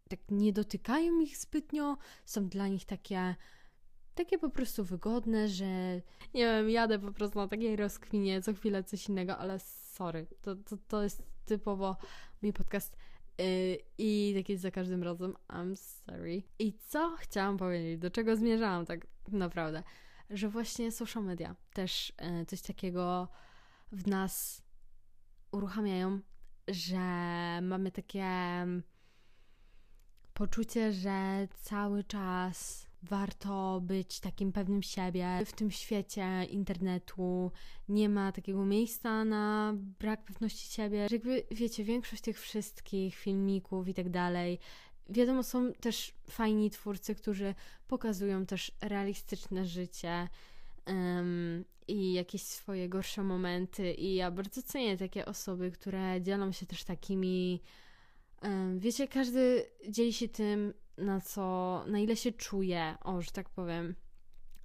tak 0.07 0.19
nie 0.29 0.53
dotykają 0.53 1.19
ich 1.19 1.37
zbytnio, 1.37 1.97
są 2.25 2.49
dla 2.49 2.67
nich 2.67 2.85
takie 2.85 3.35
takie 4.17 4.37
po 4.37 4.49
prostu 4.49 4.83
wygodne, 4.83 5.47
że 5.47 6.01
nie 6.33 6.45
wiem, 6.45 6.69
jadę 6.69 6.99
po 6.99 7.11
prostu 7.11 7.39
na 7.39 7.47
takiej 7.47 7.75
rozkminie, 7.75 8.41
co 8.41 8.53
chwilę 8.53 8.83
coś 8.83 9.09
innego, 9.09 9.37
ale 9.37 9.59
sorry, 9.59 10.27
to, 10.41 10.55
to, 10.55 10.77
to 10.87 11.03
jest 11.03 11.23
typowo 11.45 11.97
mój 12.41 12.53
podcast 12.53 12.97
yy, 13.37 13.45
i 13.97 14.33
tak 14.37 14.49
jest 14.49 14.61
za 14.61 14.71
każdym 14.71 15.03
razem, 15.03 15.33
I'm 15.49 15.75
sorry. 15.75 16.43
I 16.59 16.73
co 16.73 17.15
chciałam 17.19 17.57
powiedzieć, 17.57 17.99
do 17.99 18.11
czego 18.11 18.35
zmierzałam 18.35 18.85
tak 18.85 19.07
naprawdę, 19.27 19.83
że 20.29 20.49
właśnie 20.49 20.91
social 20.91 21.23
media 21.23 21.55
też 21.73 22.13
yy, 22.21 22.45
coś 22.45 22.61
takiego 22.61 23.27
w 23.91 24.07
nas 24.07 24.61
uruchamiają, 25.51 26.19
że 26.67 26.99
mamy 27.61 27.91
takie 27.91 28.25
poczucie, 30.37 30.93
że 30.93 31.47
cały 31.61 32.03
czas 32.03 32.87
warto 33.03 33.81
być 33.83 34.19
takim 34.19 34.51
pewnym 34.51 34.83
siebie. 34.83 35.41
W 35.45 35.53
tym 35.53 35.71
świecie 35.71 36.45
internetu 36.49 37.51
nie 37.89 38.09
ma 38.09 38.31
takiego 38.31 38.65
miejsca 38.65 39.25
na 39.25 39.73
brak 39.99 40.23
pewności 40.23 40.73
siebie. 40.73 41.09
Że 41.09 41.15
jakby, 41.15 41.43
wiecie, 41.51 41.83
większość 41.83 42.21
tych 42.21 42.39
wszystkich 42.39 43.15
filmików 43.15 43.87
i 43.87 43.93
tak 43.93 44.09
dalej. 44.09 44.59
Wiadomo, 45.09 45.43
są 45.43 45.73
też 45.73 46.13
fajni 46.29 46.69
twórcy, 46.69 47.15
którzy 47.15 47.55
pokazują 47.87 48.45
też 48.45 48.71
realistyczne 48.81 49.65
życie 49.65 50.27
um, 50.87 51.65
i 51.87 52.13
jakieś 52.13 52.41
swoje 52.41 52.89
gorsze 52.89 53.23
momenty. 53.23 53.93
I 53.93 54.15
ja 54.15 54.31
bardzo 54.31 54.61
cenię 54.61 54.97
takie 54.97 55.25
osoby, 55.25 55.71
które 55.71 56.21
dzielą 56.21 56.51
się 56.51 56.65
też 56.65 56.83
takimi 56.83 57.61
Wiecie, 58.77 59.07
każdy 59.07 59.65
dzieli 59.89 60.13
się 60.13 60.27
tym, 60.27 60.73
na 60.97 61.21
co, 61.21 61.83
na 61.87 61.99
ile 61.99 62.15
się 62.15 62.31
czuje, 62.31 62.95
o, 63.03 63.21
że 63.21 63.31
tak 63.31 63.49
powiem. 63.49 63.95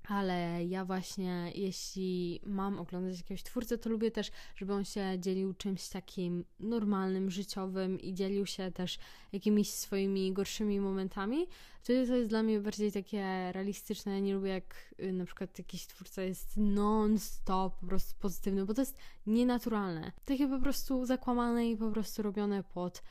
Ale 0.09 0.65
ja 0.65 0.85
właśnie, 0.85 1.53
jeśli 1.55 2.41
mam 2.47 2.79
oglądać 2.79 3.19
jakiegoś 3.19 3.43
twórcę, 3.43 3.79
to 3.79 3.91
lubię 3.91 4.11
też, 4.11 4.31
żeby 4.57 4.73
on 4.73 4.85
się 4.85 5.19
dzielił 5.19 5.55
czymś 5.55 5.89
takim 5.89 6.45
normalnym, 6.61 7.31
życiowym 7.31 8.01
i 8.01 8.15
dzielił 8.15 8.47
się 8.47 8.71
też 8.71 8.99
jakimiś 9.33 9.71
swoimi 9.71 10.33
gorszymi 10.33 10.81
momentami. 10.81 11.47
Wtedy 11.83 12.07
to 12.07 12.17
jest 12.17 12.29
dla 12.29 12.43
mnie 12.43 12.61
bardziej 12.61 12.93
takie 12.93 13.53
realistyczne. 13.53 14.13
Ja 14.13 14.19
nie 14.19 14.35
lubię, 14.35 14.49
jak 14.51 14.95
y, 15.01 15.13
na 15.13 15.25
przykład 15.25 15.59
jakiś 15.59 15.87
twórca 15.87 16.23
jest 16.23 16.57
non-stop 16.57 17.81
po 17.81 17.87
prostu 17.87 18.15
pozytywny, 18.21 18.65
bo 18.67 18.75
to 18.75 18.83
jest 18.83 18.97
nienaturalne. 19.27 20.13
Takie 20.25 20.49
po 20.49 20.59
prostu 20.59 21.07
zakłamane 21.07 21.71
i 21.71 21.77
po 21.77 21.91
prostu 21.91 22.23
robione 22.23 22.63
pod 22.63 23.03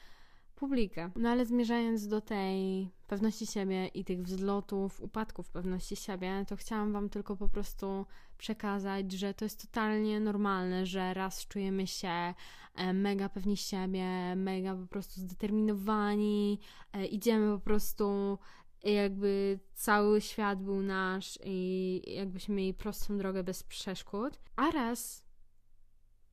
publikę. 0.61 1.11
No 1.15 1.29
ale 1.29 1.45
zmierzając 1.45 2.07
do 2.07 2.21
tej 2.21 2.89
pewności 3.07 3.45
siebie 3.45 3.87
i 3.87 4.05
tych 4.05 4.23
wzlotów, 4.23 5.01
upadków 5.01 5.49
pewności 5.49 5.95
siebie, 5.95 6.45
to 6.47 6.55
chciałam 6.55 6.93
Wam 6.93 7.09
tylko 7.09 7.35
po 7.35 7.49
prostu 7.49 8.05
przekazać, 8.37 9.11
że 9.11 9.33
to 9.33 9.45
jest 9.45 9.61
totalnie 9.61 10.19
normalne, 10.19 10.85
że 10.85 11.13
raz 11.13 11.47
czujemy 11.47 11.87
się 11.87 12.33
e, 12.75 12.93
mega 12.93 13.29
pewni 13.29 13.57
siebie, 13.57 14.35
mega 14.35 14.75
po 14.75 14.87
prostu 14.87 15.21
zdeterminowani, 15.21 16.59
e, 16.93 17.05
idziemy 17.05 17.53
po 17.57 17.63
prostu 17.63 18.37
jakby 18.83 19.59
cały 19.73 20.21
świat 20.21 20.63
był 20.63 20.81
nasz 20.81 21.39
i 21.45 22.01
jakbyśmy 22.07 22.55
mieli 22.55 22.73
prostą 22.73 23.17
drogę 23.17 23.43
bez 23.43 23.63
przeszkód, 23.63 24.39
a 24.55 24.71
raz 24.71 25.20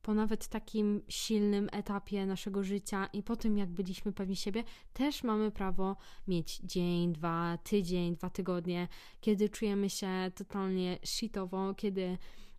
po 0.01 0.13
nawet 0.13 0.47
takim 0.47 1.01
silnym 1.07 1.69
etapie 1.71 2.25
naszego 2.25 2.63
życia 2.63 3.09
i 3.13 3.23
po 3.23 3.35
tym, 3.35 3.57
jak 3.57 3.69
byliśmy 3.69 4.11
pewni 4.11 4.35
siebie, 4.35 4.63
też 4.93 5.23
mamy 5.23 5.51
prawo 5.51 5.97
mieć 6.27 6.59
dzień, 6.63 7.13
dwa, 7.13 7.57
tydzień, 7.63 8.15
dwa 8.15 8.29
tygodnie, 8.29 8.87
kiedy 9.21 9.49
czujemy 9.49 9.89
się 9.89 10.31
totalnie 10.35 10.99
shitowo, 11.03 11.73
kiedy 11.73 12.17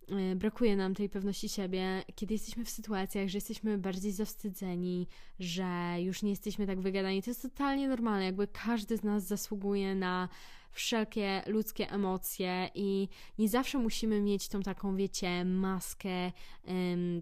e, 0.08 0.36
brakuje 0.36 0.76
nam 0.76 0.94
tej 0.94 1.08
pewności 1.08 1.48
siebie, 1.48 2.02
kiedy 2.14 2.34
jesteśmy 2.34 2.64
w 2.64 2.70
sytuacjach, 2.70 3.28
że 3.28 3.36
jesteśmy 3.36 3.78
bardziej 3.78 4.12
zawstydzeni, 4.12 5.06
że 5.38 5.96
już 5.98 6.22
nie 6.22 6.30
jesteśmy 6.30 6.66
tak 6.66 6.80
wygadani. 6.80 7.22
To 7.22 7.30
jest 7.30 7.42
totalnie 7.42 7.88
normalne, 7.88 8.24
jakby 8.24 8.46
każdy 8.46 8.96
z 8.96 9.02
nas 9.02 9.26
zasługuje 9.26 9.94
na 9.94 10.28
wszelkie 10.72 11.42
ludzkie 11.46 11.90
emocje 11.90 12.70
i 12.74 13.08
nie 13.38 13.48
zawsze 13.48 13.78
musimy 13.78 14.20
mieć 14.20 14.48
tą 14.48 14.62
taką, 14.62 14.96
wiecie, 14.96 15.44
maskę, 15.44 16.32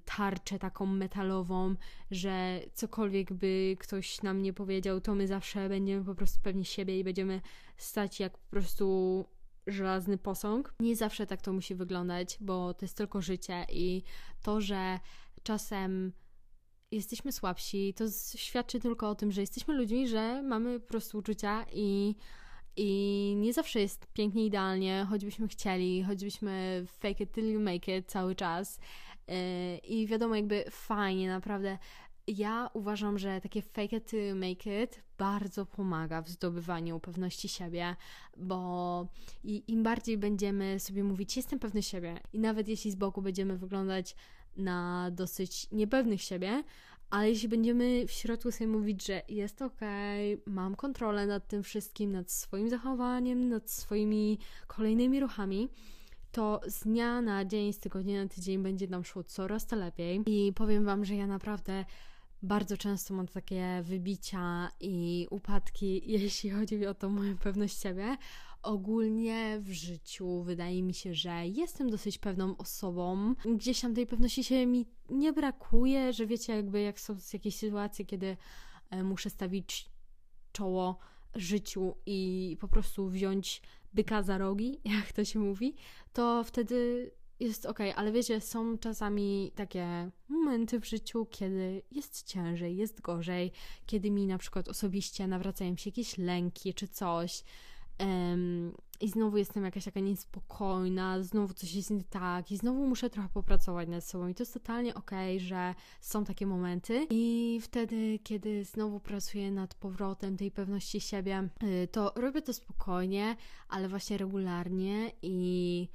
tarczę 0.05 0.59
taką 0.59 0.87
metalową, 0.87 1.75
że 2.11 2.61
cokolwiek 2.75 3.33
by 3.33 3.76
ktoś 3.81 4.23
nam 4.23 4.43
nie 4.43 4.52
powiedział, 4.52 5.00
to 5.00 5.14
my 5.14 5.26
zawsze 5.26 5.69
będziemy 5.69 6.05
po 6.05 6.14
prostu 6.14 6.40
pewni 6.43 6.64
siebie 6.64 6.99
i 6.99 7.05
będziemy 7.05 7.40
stać 7.76 8.21
jak 8.21 8.38
po 8.38 8.50
prostu 8.50 9.25
żelazny 9.67 10.19
posąg. 10.19 10.75
Nie 10.81 10.97
zawsze 10.97 11.26
tak 11.26 11.43
to 11.43 11.52
musi 11.52 11.75
wyglądać, 11.75 12.38
bo 12.40 12.75
to 12.75 12.85
jest 12.85 12.97
tylko 12.97 13.21
życie 13.21 13.67
i 13.73 14.02
to, 14.43 14.61
że 14.61 14.99
czasem 15.43 16.12
jesteśmy 16.90 17.33
słabsi, 17.33 17.95
to 17.95 18.05
świadczy 18.37 18.81
tylko 18.81 19.11
o 19.11 19.14
tym, 19.14 19.33
że 19.33 19.40
jesteśmy 19.40 19.75
ludźmi, 19.75 20.09
że 20.09 20.43
mamy 20.43 20.81
po 20.81 20.88
prostu 20.88 21.19
uczucia 21.19 21.67
i 21.73 22.14
i 22.78 23.35
nie 23.37 23.52
zawsze 23.52 23.80
jest 23.80 24.06
pięknie, 24.12 24.47
idealnie, 24.47 25.06
choćbyśmy 25.11 25.49
chcieli, 25.49 26.02
choćbyśmy 26.02 26.85
fake 26.87 27.25
it 27.25 27.32
till 27.32 27.52
you 27.52 27.61
make 27.61 27.88
it 27.88 28.06
cały 28.06 28.35
czas. 28.35 28.80
Yy, 29.28 29.35
I 29.78 30.06
wiadomo, 30.06 30.35
jakby 30.35 30.64
fajnie, 30.70 31.28
naprawdę. 31.28 31.78
Ja 32.26 32.70
uważam, 32.75 33.18
że 33.18 33.40
takie 33.40 33.62
fake 33.62 33.97
it 33.97 34.06
till 34.06 34.28
you 34.28 34.37
make 34.37 34.66
it 34.82 35.02
bardzo 35.18 35.66
pomaga 35.66 36.23
w 36.23 36.28
zdobywaniu 36.28 37.00
pewności 37.00 37.49
siebie, 37.49 37.97
bo 38.37 39.06
im 39.44 39.82
bardziej 39.82 40.18
będziemy 40.18 40.80
sobie 40.80 41.04
mówić, 41.04 41.37
jestem 41.37 41.58
pewny 41.58 41.82
siebie, 41.82 42.20
i 42.32 42.38
nawet 42.38 42.68
jeśli 42.68 42.90
z 42.90 42.94
boku 42.94 43.23
będziemy 43.23 43.58
wyglądać 43.58 44.14
na 44.56 45.11
dosyć 45.11 45.70
niepewnych 45.73 46.23
siebie, 46.23 46.64
ale 47.11 47.29
jeśli 47.29 47.49
będziemy 47.49 48.07
w 48.07 48.11
środku 48.11 48.53
sobie 48.53 48.69
mówić, 48.69 49.07
że 49.07 49.23
jest 49.29 49.62
ok, 49.62 49.81
mam 50.47 50.75
kontrolę 50.75 51.27
nad 51.27 51.49
tym 51.49 51.62
wszystkim, 51.62 52.12
nad 52.12 52.31
swoim 52.31 52.71
zachowaniem, 52.71 53.49
nad 53.49 53.71
swoimi 53.71 54.38
kolejnymi 54.67 55.21
ruchami, 55.21 55.69
to 56.33 56.61
z 56.67 56.81
dnia 56.81 57.21
na 57.21 57.45
dzień, 57.45 57.73
z 57.73 57.79
tygodnia 57.79 58.23
na 58.23 58.29
tydzień 58.29 58.62
będzie 58.62 58.88
nam 58.88 59.05
szło 59.05 59.25
coraz 59.25 59.67
to 59.67 59.77
lepiej. 59.77 60.23
I 60.27 60.53
powiem 60.53 60.85
Wam, 60.85 61.05
że 61.05 61.15
ja 61.15 61.27
naprawdę 61.27 61.85
bardzo 62.43 62.77
często 62.77 63.15
mam 63.15 63.29
takie 63.29 63.83
wybicia 63.83 64.71
i 64.81 65.27
upadki, 65.31 66.03
jeśli 66.12 66.50
chodzi 66.50 66.87
o 66.87 66.95
tą 66.95 67.09
moją 67.09 67.37
pewność 67.38 67.83
siebie. 67.83 68.17
Ogólnie 68.62 69.59
w 69.61 69.73
życiu 69.73 70.43
wydaje 70.43 70.83
mi 70.83 70.95
się, 70.95 71.15
że 71.15 71.47
jestem 71.47 71.91
dosyć 71.91 72.19
pewną 72.19 72.57
osobą. 72.57 73.35
Gdzieś 73.57 73.81
tam 73.81 73.95
tej 73.95 74.07
pewności 74.07 74.45
się 74.45 74.67
mi 74.67 74.87
nie 75.11 75.33
brakuje, 75.33 76.12
że 76.12 76.27
wiecie, 76.27 76.57
jakby 76.57 76.81
jak 76.81 77.00
są 77.00 77.17
jakieś 77.33 77.57
sytuacje, 77.57 78.05
kiedy 78.05 78.37
e, 78.91 79.05
muszę 79.05 79.31
stawić 79.31 79.91
czoło 80.53 80.99
życiu 81.35 81.95
i 82.07 82.57
po 82.61 82.69
prostu 82.69 83.09
wziąć 83.09 83.62
byka 83.95 84.23
za 84.23 84.38
rogi, 84.38 84.81
jak 84.97 85.12
to 85.12 85.25
się 85.25 85.38
mówi, 85.38 85.75
to 86.12 86.45
wtedy 86.45 87.11
jest 87.41 87.67
ok, 87.67 87.79
ale 87.97 88.12
wiecie, 88.12 88.41
są 88.41 88.79
czasami 88.79 89.53
takie 89.55 90.11
momenty 90.29 90.81
w 90.81 90.87
życiu, 90.87 91.27
kiedy 91.31 91.83
jest 91.91 92.23
ciężej, 92.27 92.77
jest 92.77 93.00
gorzej, 93.00 93.53
kiedy 93.87 94.11
mi 94.11 94.27
na 94.27 94.38
przykład 94.38 94.69
osobiście 94.69 95.27
nawracają 95.27 95.77
się 95.77 95.91
jakieś 95.91 96.19
lęki 96.19 96.75
czy 96.75 96.88
coś. 96.88 97.45
Um, 98.00 98.73
I 99.00 99.09
znowu 99.09 99.37
jestem 99.37 99.64
jakaś 99.64 99.85
taka 99.85 100.00
niespokojna, 100.00 101.23
znowu 101.23 101.55
coś 101.55 101.75
jest 101.75 101.90
nie 101.90 102.05
tak, 102.05 102.50
i 102.50 102.57
znowu 102.57 102.87
muszę 102.87 103.11
trochę 103.11 103.28
popracować 103.28 103.88
nad 103.88 104.05
sobą. 104.05 104.28
I 104.28 104.35
to 104.35 104.43
jest 104.43 104.55
totalnie 104.55 104.95
okej, 104.95 105.37
okay, 105.37 105.49
że 105.49 105.75
są 106.00 106.25
takie 106.25 106.47
momenty. 106.47 107.07
I 107.11 107.59
wtedy, 107.62 108.19
kiedy 108.25 108.64
znowu 108.64 109.00
pracuję 109.00 109.50
nad 109.50 109.75
powrotem 109.75 110.37
tej 110.37 110.50
pewności 110.50 111.00
siebie, 111.00 111.49
y, 111.62 111.88
to 111.93 112.12
robię 112.17 112.43
to 112.43 112.52
spokojnie, 112.52 113.37
ale 113.69 113.88
właśnie 113.88 114.19
regularnie 114.19 115.12
i 115.23 115.88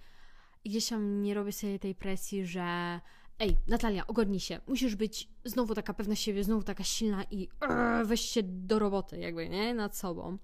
gdzieś 0.65 0.89
tam 0.89 1.22
nie 1.22 1.33
robię 1.33 1.51
sobie 1.51 1.79
tej 1.79 1.95
presji, 1.95 2.45
że 2.45 3.00
ej, 3.39 3.57
Natalia, 3.67 4.07
ogarnij 4.07 4.39
się, 4.39 4.60
musisz 4.67 4.95
być 4.95 5.29
znowu 5.45 5.75
taka 5.75 5.93
pewna 5.93 6.15
siebie, 6.15 6.43
znowu 6.43 6.63
taka 6.63 6.83
silna 6.83 7.24
i 7.31 7.50
weź 8.05 8.22
się 8.22 8.43
do 8.43 8.79
roboty, 8.79 9.17
jakby, 9.17 9.50
nie? 9.50 9.74
Nad 9.74 9.98
sobą. 9.98 10.38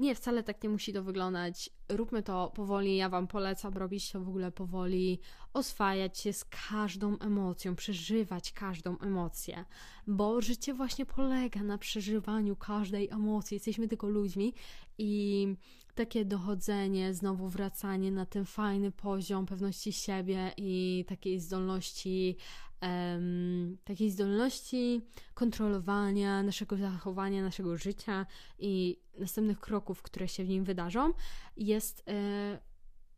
Nie, 0.00 0.14
wcale 0.14 0.42
tak 0.42 0.62
nie 0.62 0.68
musi 0.68 0.92
to 0.92 1.02
wyglądać. 1.02 1.70
Róbmy 1.88 2.22
to 2.22 2.52
powoli. 2.54 2.96
Ja 2.96 3.08
Wam 3.08 3.26
polecam 3.26 3.74
robić 3.74 4.10
to 4.10 4.20
w 4.20 4.28
ogóle 4.28 4.52
powoli, 4.52 5.20
oswajać 5.54 6.18
się 6.18 6.32
z 6.32 6.44
każdą 6.44 7.18
emocją, 7.18 7.76
przeżywać 7.76 8.52
każdą 8.52 8.98
emocję, 8.98 9.64
bo 10.06 10.40
życie 10.40 10.74
właśnie 10.74 11.06
polega 11.06 11.62
na 11.62 11.78
przeżywaniu 11.78 12.56
każdej 12.56 13.08
emocji. 13.08 13.54
Jesteśmy 13.54 13.88
tylko 13.88 14.08
ludźmi 14.08 14.54
i 14.98 15.46
takie 15.94 16.24
dochodzenie, 16.24 17.14
znowu 17.14 17.48
wracanie 17.48 18.12
na 18.12 18.26
ten 18.26 18.44
fajny 18.44 18.92
poziom 18.92 19.46
pewności 19.46 19.92
siebie 19.92 20.52
i 20.56 21.04
takiej 21.08 21.40
zdolności, 21.40 22.36
um, 22.82 23.78
takiej 23.84 24.10
zdolności 24.10 25.00
kontrolowania 25.34 26.42
naszego 26.42 26.76
zachowania, 26.76 27.42
naszego 27.42 27.76
życia 27.76 28.26
i 28.58 29.00
następnych 29.18 29.60
kroków, 29.60 30.02
które 30.02 30.28
się 30.28 30.44
w 30.44 30.48
nim 30.48 30.64
wydarzą, 30.64 31.12
jest 31.56 32.02
e, 32.08 32.58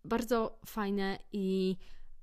bardzo 0.05 0.59
fajne 0.67 1.19
i 1.33 1.77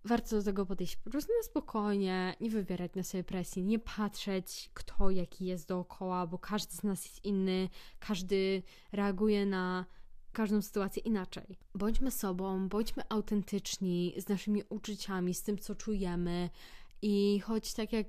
warto 0.03 0.36
do 0.36 0.43
tego 0.43 0.65
podejść 0.65 0.96
po 0.96 1.10
prostu 1.10 1.34
na 1.38 1.43
spokojnie, 1.43 2.36
nie 2.41 2.50
wybierać 2.50 2.96
na 2.96 3.03
sobie 3.03 3.24
presji, 3.24 3.63
nie 3.63 3.79
patrzeć 3.79 4.72
kto 4.74 5.10
jaki 5.10 5.46
jest 5.46 5.67
dookoła, 5.67 6.27
bo 6.27 6.38
każdy 6.38 6.75
z 6.75 6.84
nas 6.84 7.05
jest 7.05 7.25
inny, 7.25 7.69
każdy 8.00 8.63
reaguje 8.91 9.46
na 9.46 9.86
każdą 10.31 10.62
sytuację 10.62 11.03
inaczej. 11.03 11.58
Bądźmy 11.75 12.12
sobą, 12.12 12.69
bądźmy 12.69 13.03
autentyczni 13.10 14.13
z 14.17 14.29
naszymi 14.29 14.63
uczuciami, 14.69 15.34
z 15.34 15.43
tym, 15.43 15.58
co 15.58 15.75
czujemy. 15.75 16.50
I 17.01 17.39
choć 17.39 17.74
tak 17.74 17.94
jak 17.94 18.08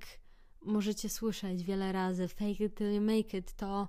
możecie 0.60 1.08
słyszeć 1.08 1.64
wiele 1.64 1.92
razy, 1.92 2.28
fake 2.28 2.64
it 2.64 2.74
till 2.74 2.94
you 2.94 3.00
make 3.00 3.34
it, 3.34 3.52
to 3.52 3.88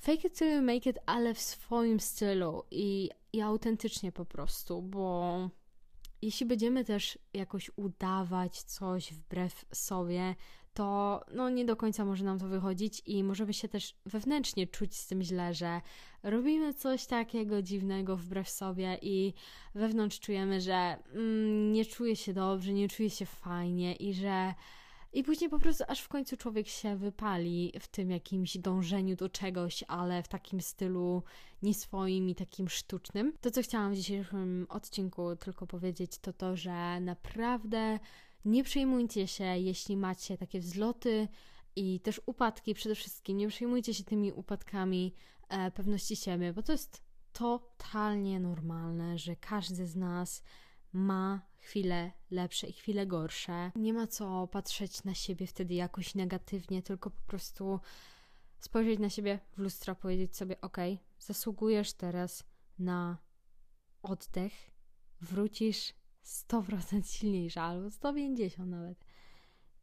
fake 0.00 0.28
it 0.28 0.38
till 0.38 0.56
you 0.56 0.62
make 0.62 0.86
it, 0.86 0.98
ale 1.06 1.34
w 1.34 1.40
swoim 1.40 2.00
stylu 2.00 2.62
i, 2.70 3.10
i 3.32 3.40
autentycznie 3.40 4.12
po 4.12 4.24
prostu, 4.24 4.82
bo 4.82 5.50
jeśli 6.22 6.46
będziemy 6.46 6.84
też 6.84 7.18
jakoś 7.34 7.70
udawać 7.76 8.62
coś 8.62 9.12
wbrew 9.12 9.64
sobie, 9.72 10.34
to 10.74 11.20
no 11.34 11.50
nie 11.50 11.64
do 11.64 11.76
końca 11.76 12.04
może 12.04 12.24
nam 12.24 12.38
to 12.38 12.48
wychodzić 12.48 13.02
i 13.06 13.24
możemy 13.24 13.54
się 13.54 13.68
też 13.68 13.94
wewnętrznie 14.06 14.66
czuć 14.66 14.96
z 14.96 15.06
tym 15.06 15.22
źle, 15.22 15.54
że 15.54 15.80
robimy 16.22 16.74
coś 16.74 17.06
takiego 17.06 17.62
dziwnego 17.62 18.16
wbrew 18.16 18.50
sobie 18.50 18.98
i 19.02 19.34
wewnątrz 19.74 20.20
czujemy, 20.20 20.60
że 20.60 20.96
mm, 21.12 21.72
nie 21.72 21.84
czuję 21.84 22.16
się 22.16 22.32
dobrze, 22.32 22.72
nie 22.72 22.88
czuję 22.88 23.10
się 23.10 23.26
fajnie 23.26 23.94
i 23.94 24.14
że 24.14 24.54
i 25.14 25.22
później 25.22 25.50
po 25.50 25.58
prostu 25.58 25.84
aż 25.88 26.00
w 26.00 26.08
końcu 26.08 26.36
człowiek 26.36 26.68
się 26.68 26.96
wypali 26.96 27.72
w 27.80 27.88
tym 27.88 28.10
jakimś 28.10 28.58
dążeniu 28.58 29.16
do 29.16 29.28
czegoś, 29.28 29.84
ale 29.88 30.22
w 30.22 30.28
takim 30.28 30.60
stylu 30.60 31.22
nie 31.62 31.74
swoim 31.74 32.28
i 32.28 32.34
takim 32.34 32.68
sztucznym. 32.68 33.32
To, 33.40 33.50
co 33.50 33.62
chciałam 33.62 33.92
w 33.92 33.96
dzisiejszym 33.96 34.66
odcinku 34.68 35.36
tylko 35.36 35.66
powiedzieć, 35.66 36.18
to 36.18 36.32
to, 36.32 36.56
że 36.56 37.00
naprawdę 37.00 37.98
nie 38.44 38.64
przejmujcie 38.64 39.28
się, 39.28 39.44
jeśli 39.44 39.96
macie 39.96 40.38
takie 40.38 40.60
wzloty 40.60 41.28
i 41.76 42.00
też 42.00 42.20
upadki 42.26 42.74
przede 42.74 42.94
wszystkim. 42.94 43.36
Nie 43.36 43.48
przejmujcie 43.48 43.94
się 43.94 44.04
tymi 44.04 44.32
upadkami 44.32 45.14
e, 45.48 45.70
pewności 45.70 46.16
siebie, 46.16 46.52
bo 46.52 46.62
to 46.62 46.72
jest 46.72 47.02
totalnie 47.32 48.40
normalne, 48.40 49.18
że 49.18 49.36
każdy 49.36 49.86
z 49.86 49.96
nas 49.96 50.42
ma 50.92 51.46
chwile 51.58 52.12
lepsze 52.30 52.66
i 52.66 52.72
chwile 52.72 53.06
gorsze. 53.06 53.70
Nie 53.76 53.92
ma 53.92 54.06
co 54.06 54.46
patrzeć 54.46 55.04
na 55.04 55.14
siebie 55.14 55.46
wtedy 55.46 55.74
jakoś 55.74 56.14
negatywnie, 56.14 56.82
tylko 56.82 57.10
po 57.10 57.22
prostu 57.26 57.80
spojrzeć 58.58 58.98
na 58.98 59.10
siebie 59.10 59.38
w 59.52 59.58
lustro, 59.58 59.94
powiedzieć 59.94 60.36
sobie: 60.36 60.60
OK, 60.60 60.76
zasługujesz 61.18 61.92
teraz 61.92 62.44
na 62.78 63.18
oddech, 64.02 64.52
wrócisz 65.20 65.94
100% 66.24 67.06
silniejsza, 67.06 67.62
albo 67.62 67.90
150 67.90 68.70
nawet. 68.70 69.04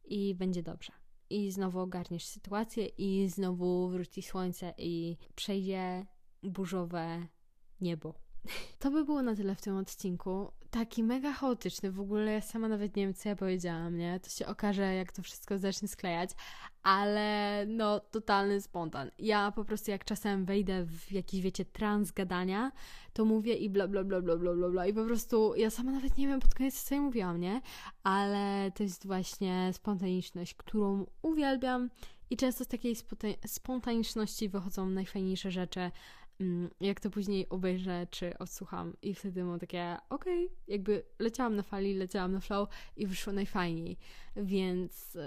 I 0.04 0.34
będzie 0.34 0.62
dobrze. 0.62 0.92
I 1.30 1.50
znowu 1.50 1.80
ogarniesz 1.80 2.24
sytuację, 2.24 2.86
i 2.86 3.28
znowu 3.28 3.88
wróci 3.88 4.22
słońce, 4.22 4.74
i 4.78 5.16
przejdzie 5.34 6.06
burzowe 6.42 7.26
niebo. 7.80 8.14
To 8.78 8.90
by 8.90 9.04
było 9.04 9.22
na 9.22 9.36
tyle 9.36 9.54
w 9.54 9.60
tym 9.60 9.76
odcinku 9.76 10.52
taki 10.72 11.02
mega 11.02 11.32
chaotyczny. 11.32 11.92
W 11.92 12.00
ogóle 12.00 12.32
ja 12.32 12.40
sama 12.40 12.68
nawet 12.68 12.96
nie 12.96 13.04
wiem, 13.04 13.14
co 13.14 13.28
ja 13.28 13.36
powiedziałam, 13.36 13.96
nie? 13.96 14.20
To 14.20 14.30
się 14.30 14.46
okaże, 14.46 14.94
jak 14.94 15.12
to 15.12 15.22
wszystko 15.22 15.58
zacznie 15.58 15.88
sklejać, 15.88 16.30
ale 16.82 17.64
no, 17.66 18.00
totalny 18.00 18.60
spontan. 18.60 19.10
Ja 19.18 19.52
po 19.52 19.64
prostu 19.64 19.90
jak 19.90 20.04
czasem 20.04 20.44
wejdę 20.44 20.84
w 20.84 21.12
jakiś, 21.12 21.40
wiecie, 21.40 21.64
trans 21.64 22.12
gadania, 22.12 22.72
to 23.12 23.24
mówię 23.24 23.54
i 23.54 23.70
bla, 23.70 23.88
bla, 23.88 24.04
bla, 24.04 24.20
bla, 24.20 24.36
bla, 24.36 24.54
bla, 24.54 24.68
bla. 24.68 24.86
I 24.86 24.94
po 24.94 25.04
prostu 25.04 25.54
ja 25.56 25.70
sama 25.70 25.92
nawet 25.92 26.18
nie 26.18 26.28
wiem 26.28 26.40
pod 26.40 26.54
koniec, 26.54 26.82
co 26.82 26.94
ja 26.94 27.00
mówiłam, 27.00 27.40
nie? 27.40 27.60
Ale 28.02 28.72
to 28.74 28.82
jest 28.82 29.06
właśnie 29.06 29.70
spontaniczność, 29.72 30.54
którą 30.54 31.06
uwielbiam 31.22 31.90
i 32.30 32.36
często 32.36 32.64
z 32.64 32.68
takiej 32.68 32.96
spontaniczności 33.46 34.48
wychodzą 34.48 34.86
najfajniejsze 34.86 35.50
rzeczy, 35.50 35.90
jak 36.80 37.00
to 37.00 37.10
później 37.10 37.48
obejrzę 37.48 38.06
czy 38.10 38.38
odsłucham 38.38 38.96
i 39.02 39.14
wtedy 39.14 39.44
mam 39.44 39.58
takie 39.58 39.96
okej, 40.10 40.44
okay, 40.46 40.56
jakby 40.68 41.04
leciałam 41.18 41.56
na 41.56 41.62
fali, 41.62 41.94
leciałam 41.94 42.32
na 42.32 42.40
flow 42.40 42.68
i 42.96 43.06
wyszło 43.06 43.32
najfajniej, 43.32 43.98
więc 44.36 45.14
yy, 45.14 45.22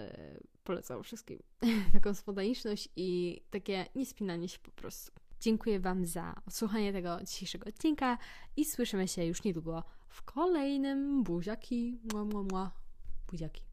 polecam 0.64 1.04
wszystkim 1.04 1.40
taką 1.94 2.14
spontaniczność 2.14 2.90
i 2.96 3.42
takie 3.50 3.86
niespinanie 3.96 4.50
się 4.50 4.60
po 4.60 4.72
prostu. 4.72 5.12
Dziękuję 5.40 5.80
Wam 5.80 6.06
za 6.06 6.36
odsłuchanie 6.48 6.94
tego 6.94 7.20
dzisiejszego 7.24 7.70
odcinka 7.70 8.18
i 8.58 8.66
słyszymy 8.66 9.08
się 9.08 9.26
już 9.26 9.44
niedługo 9.44 9.84
w 10.08 10.24
kolejnym 10.24 11.24
buziaki, 11.24 12.00
mua, 12.14 12.26
mua, 12.26 12.44
mua. 12.44 12.72
buziaki. 13.32 13.66